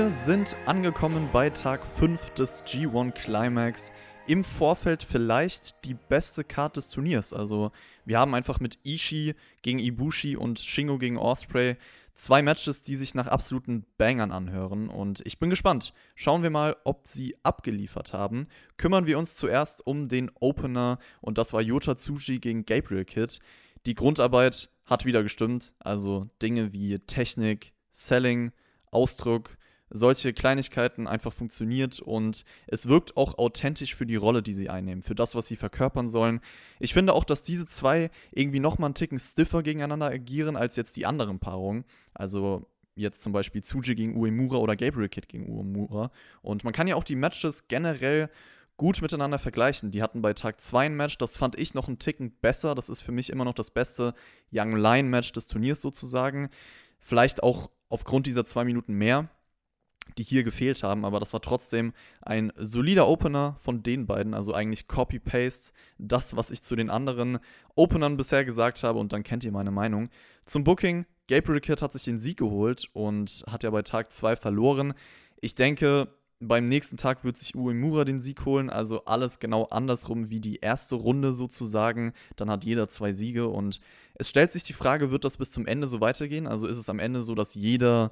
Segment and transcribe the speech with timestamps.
[0.00, 3.92] Wir sind angekommen bei Tag 5 des G1 Climax.
[4.26, 7.34] Im Vorfeld vielleicht die beste Card des Turniers.
[7.34, 7.70] Also,
[8.06, 11.76] wir haben einfach mit Ishii gegen Ibushi und Shingo gegen Osprey
[12.14, 14.88] zwei Matches, die sich nach absoluten Bangern anhören.
[14.88, 15.92] Und ich bin gespannt.
[16.14, 18.48] Schauen wir mal, ob sie abgeliefert haben.
[18.78, 20.98] Kümmern wir uns zuerst um den Opener.
[21.20, 23.38] Und das war Yota Tsuji gegen Gabriel Kidd.
[23.84, 25.74] Die Grundarbeit hat wieder gestimmt.
[25.78, 28.52] Also Dinge wie Technik, Selling,
[28.90, 29.58] Ausdruck,
[29.90, 35.02] solche Kleinigkeiten einfach funktioniert und es wirkt auch authentisch für die Rolle, die sie einnehmen,
[35.02, 36.40] für das, was sie verkörpern sollen.
[36.78, 40.96] Ich finde auch, dass diese zwei irgendwie nochmal einen Ticken stiffer gegeneinander agieren als jetzt
[40.96, 41.84] die anderen Paarungen.
[42.14, 46.10] Also jetzt zum Beispiel Tsuji gegen Uemura oder Gabriel Kid gegen Uemura.
[46.42, 48.30] Und man kann ja auch die Matches generell
[48.76, 49.90] gut miteinander vergleichen.
[49.90, 52.74] Die hatten bei Tag 2 ein Match, das fand ich noch einen Ticken besser.
[52.74, 54.14] Das ist für mich immer noch das beste
[54.52, 56.48] Young Lion Match des Turniers sozusagen.
[56.98, 59.28] Vielleicht auch aufgrund dieser zwei Minuten mehr,
[60.18, 64.54] die hier gefehlt haben, aber das war trotzdem ein solider Opener von den beiden, also
[64.54, 67.38] eigentlich Copy-Paste, das, was ich zu den anderen
[67.74, 70.08] Openern bisher gesagt habe und dann kennt ihr meine Meinung.
[70.44, 74.36] Zum Booking, Gabriel Kidd hat sich den Sieg geholt und hat ja bei Tag 2
[74.36, 74.94] verloren.
[75.40, 76.08] Ich denke,
[76.40, 80.56] beim nächsten Tag wird sich Uemura den Sieg holen, also alles genau andersrum wie die
[80.56, 82.14] erste Runde sozusagen.
[82.36, 83.80] Dann hat jeder zwei Siege und
[84.14, 86.46] es stellt sich die Frage, wird das bis zum Ende so weitergehen?
[86.46, 88.10] Also ist es am Ende so, dass jeder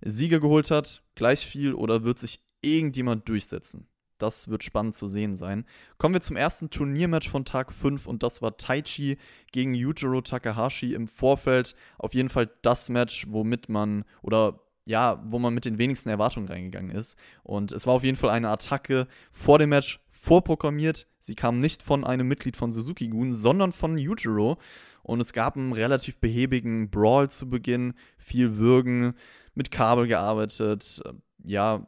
[0.00, 3.88] Siege geholt hat, gleich viel, oder wird sich irgendjemand durchsetzen?
[4.18, 5.66] Das wird spannend zu sehen sein.
[5.98, 9.18] Kommen wir zum ersten Turniermatch von Tag 5 und das war Taichi
[9.52, 11.74] gegen Yujiro Takahashi im Vorfeld.
[11.98, 16.48] Auf jeden Fall das Match, womit man oder ja, wo man mit den wenigsten Erwartungen
[16.48, 17.18] reingegangen ist.
[17.42, 21.06] Und es war auf jeden Fall eine Attacke vor dem Match vorprogrammiert.
[21.18, 24.58] Sie kam nicht von einem Mitglied von Suzuki Gun, sondern von Yujiro.
[25.02, 29.14] Und es gab einen relativ behäbigen Brawl zu Beginn, viel Würgen,
[29.56, 31.02] mit Kabel gearbeitet,
[31.42, 31.86] ja,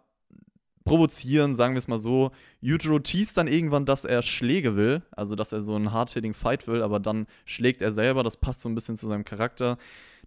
[0.88, 2.30] provozieren, sagen wir es mal so.
[2.60, 6.66] Yujiro teast dann irgendwann, dass er Schläge will, also dass er so einen hard-hitting Fight
[6.66, 9.76] will, aber dann schlägt er selber, das passt so ein bisschen zu seinem Charakter.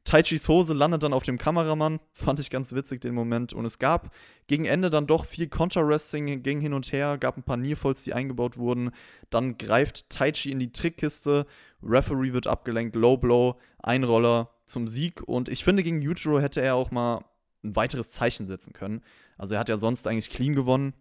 [0.03, 3.53] Taichis Hose landet dann auf dem Kameramann, fand ich ganz witzig den Moment.
[3.53, 4.13] Und es gab
[4.47, 8.13] gegen Ende dann doch viel Counter-Wrestling, ging hin und her, gab ein paar Nearfalls, die
[8.13, 8.91] eingebaut wurden.
[9.29, 11.45] Dann greift Taichi in die Trickkiste,
[11.83, 15.21] Referee wird abgelenkt, Low Blow, Einroller zum Sieg.
[15.23, 17.23] Und ich finde, gegen Yujiro hätte er auch mal
[17.63, 19.01] ein weiteres Zeichen setzen können.
[19.37, 20.93] Also er hat ja sonst eigentlich clean gewonnen,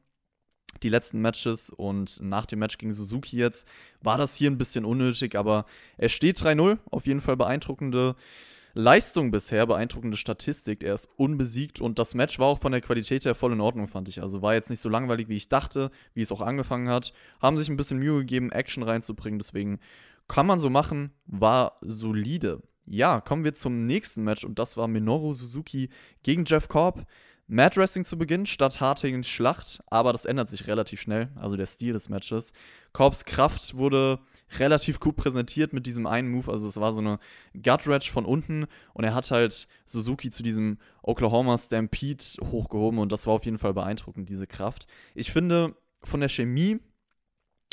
[0.83, 3.67] die letzten Matches und nach dem Match gegen Suzuki jetzt
[4.01, 5.67] war das hier ein bisschen unnötig, aber
[5.97, 8.15] er steht 3-0, auf jeden Fall beeindruckende
[8.73, 10.85] Leistung bisher, beeindruckende Statistik.
[10.85, 13.89] Er ist unbesiegt und das Match war auch von der Qualität her voll in Ordnung,
[13.89, 14.23] fand ich.
[14.23, 17.13] Also war jetzt nicht so langweilig, wie ich dachte, wie es auch angefangen hat.
[17.41, 19.81] Haben sich ein bisschen Mühe gegeben, Action reinzubringen, deswegen
[20.29, 22.63] kann man so machen, war solide.
[22.93, 25.91] Ja, kommen wir zum nächsten Match und das war Minoru Suzuki
[26.25, 27.07] gegen Jeff Korb.
[27.47, 31.67] Mad Wrestling zu Beginn statt hartigen Schlacht, aber das ändert sich relativ schnell, also der
[31.67, 32.53] Stil des Matches.
[32.93, 34.19] Korbs Kraft wurde
[34.59, 37.21] relativ gut präsentiert mit diesem einen Move, also es war so eine
[37.55, 43.13] Gut Ratch von unten und er hat halt Suzuki zu diesem Oklahoma Stampede hochgehoben und
[43.13, 44.89] das war auf jeden Fall beeindruckend, diese Kraft.
[45.15, 46.81] Ich finde, von der Chemie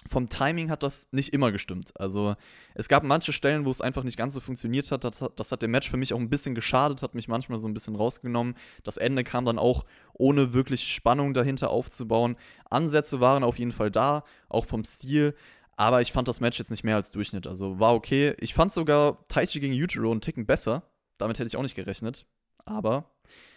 [0.07, 1.91] vom Timing hat das nicht immer gestimmt.
[1.99, 2.35] Also
[2.73, 5.03] es gab manche Stellen, wo es einfach nicht ganz so funktioniert hat.
[5.03, 7.67] Das, das, hat dem Match für mich auch ein bisschen geschadet, hat mich manchmal so
[7.67, 8.55] ein bisschen rausgenommen.
[8.83, 12.37] Das Ende kam dann auch ohne wirklich Spannung dahinter aufzubauen.
[12.69, 15.35] Ansätze waren auf jeden Fall da, auch vom Stil.
[15.75, 17.45] Aber ich fand das Match jetzt nicht mehr als Durchschnitt.
[17.45, 18.35] Also war okay.
[18.39, 20.83] Ich fand sogar Taichi gegen Utero einen Ticken besser.
[21.17, 22.25] Damit hätte ich auch nicht gerechnet.
[22.65, 23.11] Aber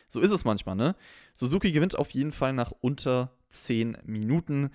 [0.08, 0.96] so ist es manchmal, ne?
[1.34, 4.70] Suzuki gewinnt auf jeden Fall nach unter 10 Minuten.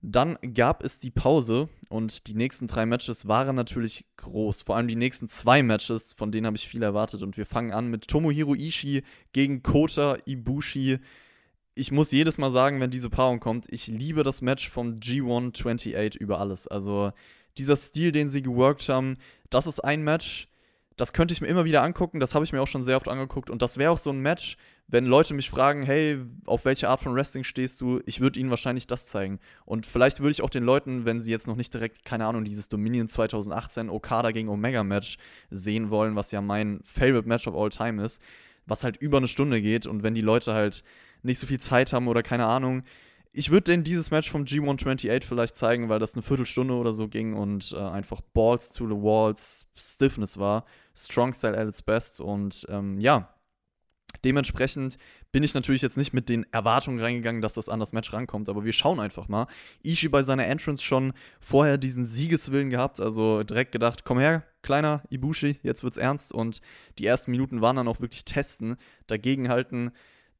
[0.00, 4.62] Dann gab es die Pause und die nächsten drei Matches waren natürlich groß.
[4.62, 7.22] Vor allem die nächsten zwei Matches, von denen habe ich viel erwartet.
[7.22, 10.98] Und wir fangen an mit Tomohiro Ishii gegen Kota Ibushi.
[11.74, 16.16] Ich muss jedes Mal sagen, wenn diese Paarung kommt, ich liebe das Match vom G128
[16.16, 16.68] über alles.
[16.68, 17.12] Also
[17.56, 19.16] dieser Stil, den sie geworkt haben,
[19.50, 20.47] das ist ein Match,
[20.98, 22.18] das könnte ich mir immer wieder angucken.
[22.18, 23.50] Das habe ich mir auch schon sehr oft angeguckt.
[23.50, 24.56] Und das wäre auch so ein Match,
[24.88, 28.00] wenn Leute mich fragen, hey, auf welche Art von Wrestling stehst du?
[28.04, 29.38] Ich würde ihnen wahrscheinlich das zeigen.
[29.64, 32.42] Und vielleicht würde ich auch den Leuten, wenn sie jetzt noch nicht direkt, keine Ahnung,
[32.42, 35.18] dieses Dominion 2018 Okada gegen Omega Match
[35.50, 38.20] sehen wollen, was ja mein Favorite Match of all time ist,
[38.66, 39.86] was halt über eine Stunde geht.
[39.86, 40.82] Und wenn die Leute halt
[41.22, 42.82] nicht so viel Zeit haben oder keine Ahnung,
[43.32, 47.08] ich würde denen dieses Match vom G128 vielleicht zeigen, weil das eine Viertelstunde oder so
[47.08, 50.64] ging und äh, einfach Balls to the Walls, Stiffness war.
[50.94, 52.20] Strong Style at its best.
[52.20, 53.32] Und ähm, ja,
[54.24, 54.98] dementsprechend
[55.30, 58.48] bin ich natürlich jetzt nicht mit den Erwartungen reingegangen, dass das an das Match rankommt,
[58.48, 59.46] aber wir schauen einfach mal.
[59.84, 65.02] Ishii bei seiner Entrance schon vorher diesen Siegeswillen gehabt, also direkt gedacht, komm her, kleiner
[65.10, 66.62] Ibushi, jetzt wird's ernst und
[66.98, 68.76] die ersten Minuten waren dann auch wirklich testen,
[69.06, 69.92] dagegenhalten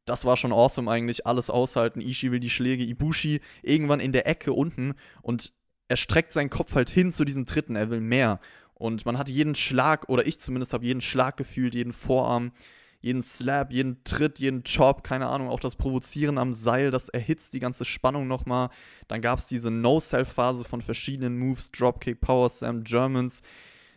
[0.08, 1.26] das war schon awesome eigentlich.
[1.26, 2.00] Alles aushalten.
[2.00, 2.84] Ishii will die Schläge.
[2.84, 5.52] Ibushi irgendwann in der Ecke unten und
[5.88, 7.76] er streckt seinen Kopf halt hin zu diesem dritten.
[7.76, 8.40] Er will mehr.
[8.74, 12.52] Und man hat jeden Schlag, oder ich zumindest habe jeden Schlag gefühlt, jeden Vorarm,
[13.00, 17.54] jeden Slap, jeden Tritt, jeden Chop, keine Ahnung, auch das Provozieren am Seil, das erhitzt
[17.54, 18.70] die ganze Spannung nochmal.
[19.08, 23.42] Dann gab es diese No-Self-Phase von verschiedenen Moves, Dropkick, Power Slam, Germans.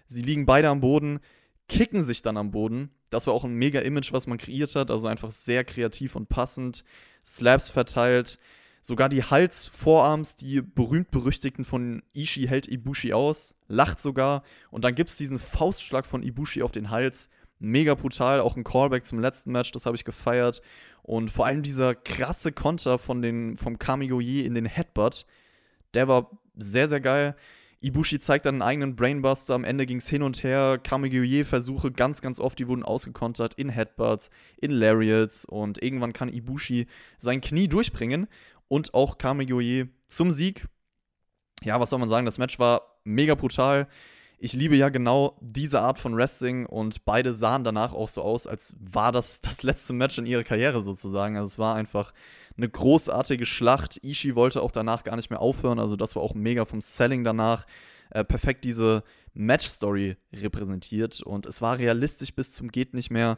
[0.07, 1.19] Sie liegen beide am Boden,
[1.71, 2.91] kicken sich dann am Boden.
[3.09, 6.27] Das war auch ein mega Image, was man kreiert hat, also einfach sehr kreativ und
[6.27, 6.83] passend.
[7.25, 8.39] Slaps verteilt.
[8.81, 14.43] Sogar die Hals-Vorarms, die berühmt-berüchtigten von Ishii hält Ibushi aus, lacht sogar.
[14.69, 17.29] Und dann gibt es diesen Faustschlag von Ibushi auf den Hals.
[17.59, 20.61] Mega brutal, auch ein Callback zum letzten Match, das habe ich gefeiert.
[21.03, 25.25] Und vor allem dieser krasse Konter von den, vom Kamigoye in den Headbutt,
[25.93, 27.35] der war sehr, sehr geil.
[27.81, 29.55] Ibushi zeigt dann einen eigenen Brainbuster.
[29.55, 30.79] Am Ende ging es hin und her.
[30.81, 35.45] Kamigoye-Versuche ganz, ganz oft, die wurden ausgekontert in Headbutts, in Lariats.
[35.45, 36.85] Und irgendwann kann Ibushi
[37.17, 38.27] sein Knie durchbringen
[38.67, 40.67] und auch Kamigoye zum Sieg.
[41.63, 42.25] Ja, was soll man sagen?
[42.25, 43.87] Das Match war mega brutal.
[44.37, 48.47] Ich liebe ja genau diese Art von Wrestling und beide sahen danach auch so aus,
[48.47, 51.35] als war das das letzte Match in ihrer Karriere sozusagen.
[51.35, 52.13] Also es war einfach
[52.61, 53.99] eine großartige Schlacht.
[54.03, 57.23] Ishii wollte auch danach gar nicht mehr aufhören, also das war auch mega vom Selling
[57.23, 57.65] danach.
[58.11, 59.03] Äh, perfekt diese
[59.33, 63.37] Match-Story repräsentiert und es war realistisch bis zum geht nicht mehr.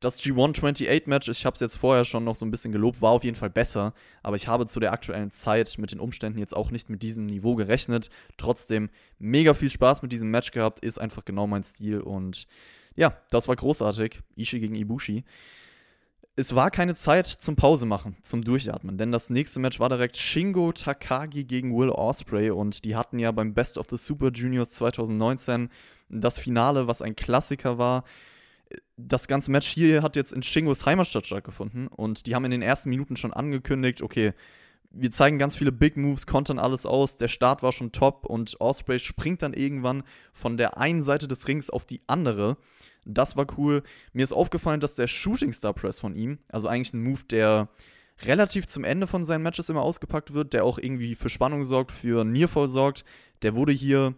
[0.00, 3.24] Das G128-Match, ich habe es jetzt vorher schon noch so ein bisschen gelobt, war auf
[3.24, 6.70] jeden Fall besser, aber ich habe zu der aktuellen Zeit mit den Umständen jetzt auch
[6.70, 8.10] nicht mit diesem Niveau gerechnet.
[8.36, 12.46] Trotzdem mega viel Spaß mit diesem Match gehabt, ist einfach genau mein Stil und
[12.96, 14.20] ja, das war großartig.
[14.36, 15.24] Ishii gegen Ibushi.
[16.36, 20.16] Es war keine Zeit zum Pause machen, zum Durchatmen, denn das nächste Match war direkt
[20.16, 24.72] Shingo Takagi gegen Will Osprey und die hatten ja beim Best of the Super Juniors
[24.72, 25.70] 2019
[26.08, 28.02] das Finale, was ein Klassiker war.
[28.96, 32.62] Das ganze Match hier hat jetzt in Shingos Heimatstadt stattgefunden und die haben in den
[32.62, 34.32] ersten Minuten schon angekündigt, okay,
[34.96, 38.56] wir zeigen ganz viele Big Moves, kontern alles aus, der Start war schon top und
[38.60, 42.56] Osprey springt dann irgendwann von der einen Seite des Rings auf die andere.
[43.04, 43.82] Das war cool.
[44.12, 47.68] Mir ist aufgefallen, dass der Shooting Star Press von ihm, also eigentlich ein Move, der
[48.22, 51.92] relativ zum Ende von seinen Matches immer ausgepackt wird, der auch irgendwie für Spannung sorgt,
[51.92, 53.04] für Nearfall sorgt,
[53.42, 54.14] der wurde hier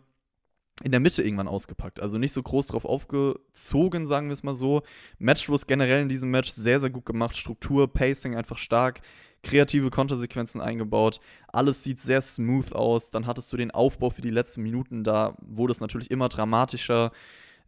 [0.82, 2.00] in der Mitte irgendwann ausgepackt.
[2.00, 4.82] Also nicht so groß drauf aufgezogen, sagen wir es mal so.
[5.18, 7.36] Matchfluss generell in diesem Match sehr, sehr gut gemacht.
[7.36, 9.00] Struktur, Pacing einfach stark.
[9.42, 11.20] Kreative Kontersequenzen eingebaut.
[11.48, 13.10] Alles sieht sehr smooth aus.
[13.10, 15.02] Dann hattest du den Aufbau für die letzten Minuten.
[15.02, 17.12] Da wurde es natürlich immer dramatischer.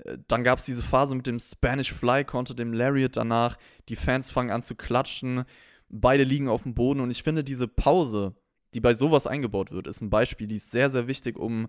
[0.05, 3.57] Äh, dann gab es diese Phase mit dem Spanish Fly Konter, dem Lariat danach.
[3.89, 5.45] Die Fans fangen an zu klatschen.
[5.89, 7.01] Beide liegen auf dem Boden.
[7.01, 8.35] Und ich finde, diese Pause,
[8.75, 11.69] die bei sowas eingebaut wird, ist ein Beispiel, die ist sehr, sehr wichtig, um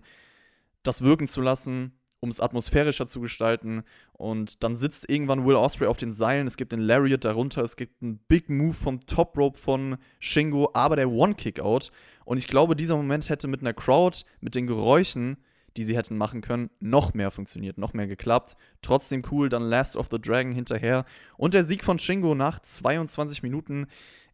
[0.82, 3.82] das wirken zu lassen, um es atmosphärischer zu gestalten.
[4.12, 6.46] Und dann sitzt irgendwann Will Osprey auf den Seilen.
[6.46, 7.62] Es gibt den Lariat darunter.
[7.62, 11.90] Es gibt einen Big Move vom Top Rope von Shingo, aber der One-Kickout.
[12.24, 15.38] Und ich glaube, dieser Moment hätte mit einer Crowd, mit den Geräuschen,
[15.76, 18.56] die sie hätten machen können, noch mehr funktioniert, noch mehr geklappt.
[18.82, 21.04] Trotzdem cool, dann Last of the Dragon hinterher.
[21.36, 23.86] Und der Sieg von Shingo nach 22 Minuten.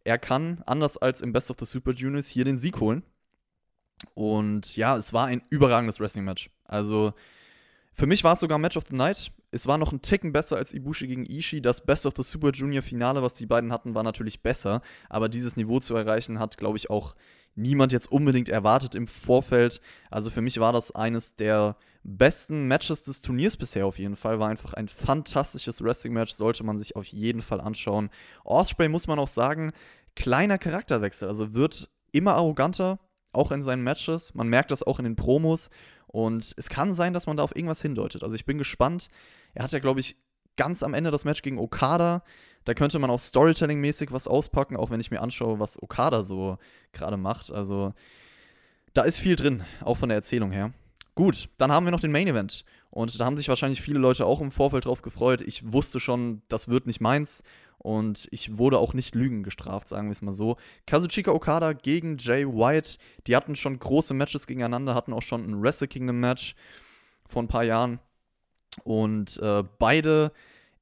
[0.03, 3.03] Er kann, anders als im Best of the Super Juniors, hier den Sieg holen.
[4.13, 6.49] Und ja, es war ein überragendes Wrestling-Match.
[6.65, 7.13] Also
[7.93, 9.31] für mich war es sogar Match of the Night.
[9.49, 11.61] Es war noch ein Ticken besser als Ibushi gegen Ishii.
[11.61, 14.81] Das Best of the Super Junior Finale, was die beiden hatten, war natürlich besser.
[15.09, 17.15] Aber dieses Niveau zu erreichen, hat, glaube ich, auch
[17.55, 19.81] niemand jetzt unbedingt erwartet im Vorfeld.
[20.11, 24.39] Also für mich war das eines der besten Matches des Turniers bisher auf jeden Fall.
[24.39, 28.09] War einfach ein fantastisches Wrestling-Match, sollte man sich auf jeden Fall anschauen.
[28.43, 29.71] Osprey muss man auch sagen,
[30.15, 31.27] kleiner Charakterwechsel.
[31.27, 32.99] Also wird immer arroganter,
[33.37, 34.33] auch in seinen Matches.
[34.33, 35.69] Man merkt das auch in den Promos.
[36.07, 38.23] Und es kann sein, dass man da auf irgendwas hindeutet.
[38.23, 39.09] Also ich bin gespannt.
[39.53, 40.17] Er hat ja, glaube ich,
[40.55, 42.23] ganz am Ende das Match gegen Okada.
[42.65, 46.57] Da könnte man auch Storytelling-mäßig was auspacken, auch wenn ich mir anschaue, was Okada so
[46.91, 47.51] gerade macht.
[47.51, 47.93] Also
[48.93, 50.73] da ist viel drin, auch von der Erzählung her.
[51.17, 52.63] Gut, dann haben wir noch den Main Event.
[52.91, 55.41] Und da haben sich wahrscheinlich viele Leute auch im Vorfeld drauf gefreut.
[55.41, 57.41] Ich wusste schon, das wird nicht meins.
[57.79, 60.57] Und ich wurde auch nicht Lügen gestraft, sagen wir es mal so.
[60.85, 62.99] Kazuchika Okada gegen Jay White.
[63.25, 66.53] Die hatten schon große Matches gegeneinander, hatten auch schon ein Wrestle Kingdom Match
[67.27, 67.99] vor ein paar Jahren.
[68.83, 70.31] Und äh, beide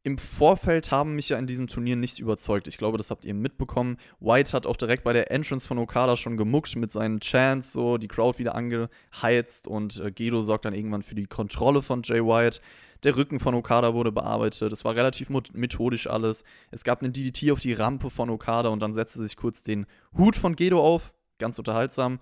[0.05, 2.67] im Vorfeld haben mich ja in diesem Turnier nicht überzeugt.
[2.67, 3.97] Ich glaube, das habt ihr mitbekommen.
[4.19, 7.97] White hat auch direkt bei der Entrance von Okada schon gemuckt mit seinen Chants, so
[7.97, 12.23] die Crowd wieder angeheizt und äh, Gedo sorgt dann irgendwann für die Kontrolle von Jay
[12.23, 12.59] White.
[13.01, 14.71] Der Rücken von Okada wurde bearbeitet.
[14.71, 16.43] Es war relativ methodisch alles.
[16.69, 19.87] Es gab einen DDT auf die Rampe von Okada und dann setzte sich kurz den
[20.15, 21.15] Hut von Gedo auf.
[21.39, 22.19] Ganz unterhaltsam.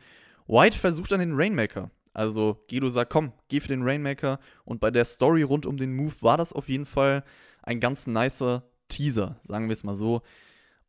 [0.48, 1.92] White versucht dann den Rainmaker.
[2.14, 4.40] Also Gedo sagt, komm, geh für den Rainmaker.
[4.64, 7.26] Und bei der Story rund um den Move war das auf jeden Fall
[7.64, 10.22] ein ganz nicer Teaser, sagen wir es mal so.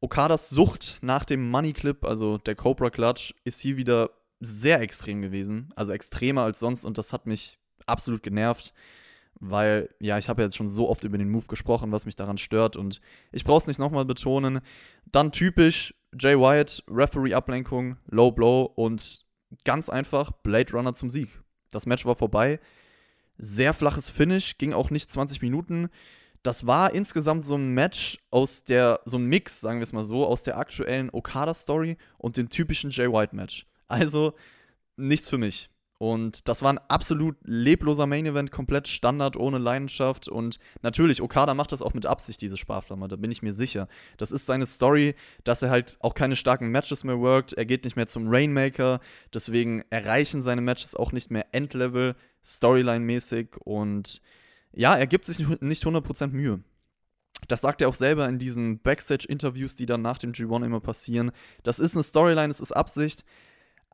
[0.01, 5.23] Okadas Sucht nach dem Money Clip, also der Cobra Clutch, ist hier wieder sehr extrem
[5.23, 5.73] gewesen.
[5.77, 8.75] Also extremer als sonst und das hat mich absolut genervt
[9.41, 12.39] weil, ja, ich habe jetzt schon so oft über den Move gesprochen, was mich daran
[12.39, 13.01] stört und
[13.33, 14.61] ich brauche es nicht nochmal betonen.
[15.07, 19.25] Dann typisch Jay White, Referee-Ablenkung, Low Blow und
[19.65, 21.41] ganz einfach Blade Runner zum Sieg.
[21.71, 22.61] Das Match war vorbei.
[23.37, 25.89] Sehr flaches Finish, ging auch nicht 20 Minuten.
[26.45, 30.05] Das war insgesamt so ein Match aus der, so ein Mix, sagen wir es mal
[30.05, 33.67] so, aus der aktuellen Okada-Story und dem typischen Jay White-Match.
[33.89, 34.35] Also
[34.97, 35.71] nichts für mich.
[35.97, 40.29] Und das war ein absolut lebloser Main Event, komplett Standard, ohne Leidenschaft.
[40.29, 43.89] Und natürlich, Okada macht das auch mit Absicht, diese Sparflamme, da bin ich mir sicher.
[44.19, 47.55] Das ist seine Story, dass er halt auch keine starken Matches mehr workt.
[47.55, 49.01] Er geht nicht mehr zum Rainmaker.
[49.33, 53.57] Deswegen erreichen seine Matches auch nicht mehr Endlevel, Storyline-mäßig.
[53.65, 54.21] Und
[54.75, 56.61] ja, er gibt sich nicht 100% Mühe.
[57.49, 61.31] Das sagt er auch selber in diesen Backstage-Interviews, die dann nach dem G1 immer passieren.
[61.63, 63.25] Das ist eine Storyline, es ist Absicht.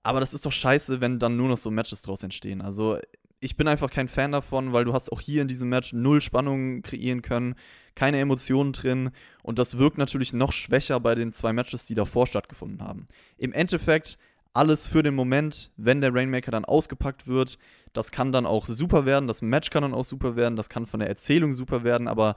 [0.03, 2.63] Aber das ist doch scheiße, wenn dann nur noch so Matches draus entstehen.
[2.63, 2.99] Also
[3.41, 6.21] ich bin einfach kein Fan davon, weil du hast auch hier in diesem Match null
[6.21, 7.55] Spannung kreieren können,
[7.95, 9.11] keine Emotionen drin
[9.43, 13.09] und das wirkt natürlich noch schwächer bei den zwei Matches, die davor stattgefunden haben.
[13.37, 14.19] Im Endeffekt
[14.53, 17.59] alles für den Moment, wenn der Rainmaker dann ausgepackt wird,
[17.93, 20.87] das kann dann auch super werden, das Match kann dann auch super werden, das kann
[20.87, 22.37] von der Erzählung super werden, aber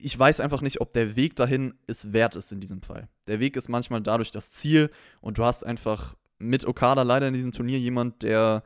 [0.00, 3.08] ich weiß einfach nicht, ob der Weg dahin es wert ist in diesem Fall.
[3.26, 4.90] Der Weg ist manchmal dadurch das Ziel
[5.20, 8.62] und du hast einfach mit Okada leider in diesem Turnier jemand, der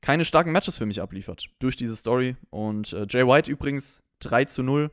[0.00, 2.36] keine starken Matches für mich abliefert durch diese Story.
[2.50, 4.90] Und äh, Jay White übrigens 3 zu 0.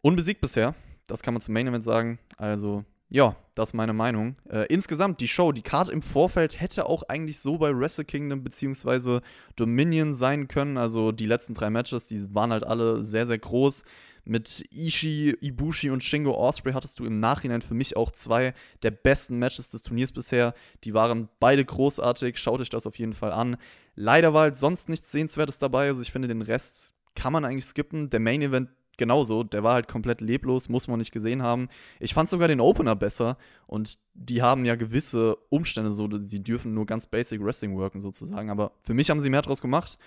[0.00, 0.74] Unbesiegt bisher.
[1.06, 2.18] Das kann man zum Main Event sagen.
[2.36, 4.36] Also, ja, das ist meine Meinung.
[4.48, 8.42] Äh, insgesamt, die Show, die Card im Vorfeld hätte auch eigentlich so bei Wrestle Kingdom
[8.42, 9.20] bzw.
[9.54, 10.78] Dominion sein können.
[10.78, 13.84] Also, die letzten drei Matches, die waren halt alle sehr, sehr groß.
[14.24, 18.92] Mit Ishii, Ibushi und Shingo Osprey hattest du im Nachhinein für mich auch zwei der
[18.92, 20.54] besten Matches des Turniers bisher.
[20.84, 22.38] Die waren beide großartig.
[22.38, 23.56] Schaut euch das auf jeden Fall an.
[23.94, 25.88] Leider war halt sonst nichts Sehenswertes dabei.
[25.88, 28.10] Also ich finde, den Rest kann man eigentlich skippen.
[28.10, 29.42] Der Main Event genauso.
[29.42, 31.68] Der war halt komplett leblos, muss man nicht gesehen haben.
[32.00, 36.74] Ich fand sogar den Opener besser und die haben ja gewisse Umstände so, die dürfen
[36.74, 38.50] nur ganz basic Wrestling worken sozusagen.
[38.50, 39.98] Aber für mich haben sie mehr draus gemacht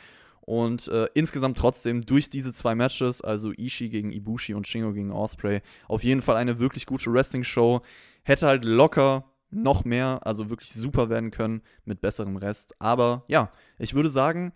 [0.42, 5.12] und äh, insgesamt trotzdem durch diese zwei Matches, also Ishii gegen Ibushi und Shingo gegen
[5.12, 7.82] Osprey, auf jeden Fall eine wirklich gute Wrestling-Show.
[8.24, 12.76] Hätte halt locker noch mehr, also wirklich super werden können mit besserem Rest.
[12.80, 14.54] Aber ja, ich würde sagen,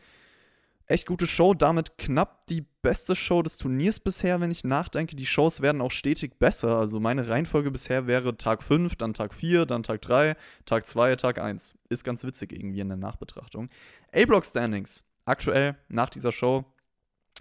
[0.89, 1.53] echt gute Show.
[1.53, 5.15] Damit knapp die beste Show des Turniers bisher, wenn ich nachdenke.
[5.15, 6.77] Die Shows werden auch stetig besser.
[6.77, 11.15] Also meine Reihenfolge bisher wäre Tag 5, dann Tag 4, dann Tag 3, Tag 2,
[11.15, 11.75] Tag 1.
[11.89, 13.69] Ist ganz witzig irgendwie in der Nachbetrachtung.
[14.13, 16.65] A-Block Standings aktuell nach dieser Show.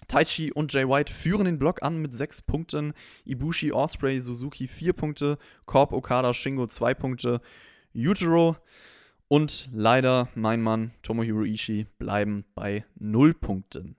[0.07, 2.93] Taichi und Jay White führen den Block an mit sechs Punkten.
[3.25, 5.39] Ibushi, Osprey, Suzuki vier Punkte.
[5.67, 7.41] Korb, Okada, Shingo zwei Punkte.
[7.93, 8.57] Yujiro
[9.29, 13.97] und leider mein Mann Tomohiro Ishii bleiben bei null Punkten.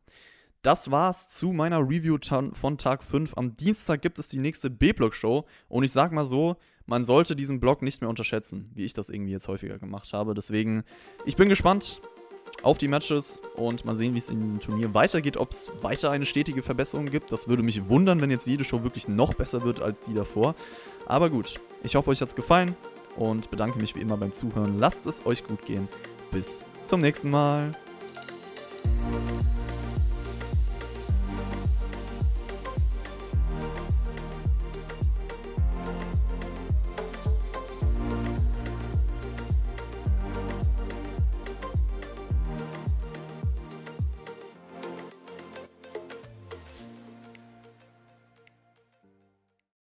[0.62, 2.17] Das war's zu meiner Review
[2.53, 3.38] von Tag 5.
[3.38, 5.45] Am Dienstag gibt es die nächste B-Block-Show.
[5.69, 9.09] Und ich sag mal so, man sollte diesen Block nicht mehr unterschätzen, wie ich das
[9.09, 10.33] irgendwie jetzt häufiger gemacht habe.
[10.33, 10.83] Deswegen,
[11.25, 12.01] ich bin gespannt
[12.62, 16.12] auf die Matches und mal sehen, wie es in diesem Turnier weitergeht, ob es weiter
[16.12, 17.31] eine stetige Verbesserung gibt.
[17.31, 20.55] Das würde mich wundern, wenn jetzt jede Show wirklich noch besser wird als die davor.
[21.05, 22.75] Aber gut, ich hoffe, euch hat es gefallen
[23.20, 24.80] und bedanke mich wie immer beim Zuhören.
[24.80, 25.88] Lasst es euch gut gehen.
[26.32, 27.76] Bis zum nächsten Mal.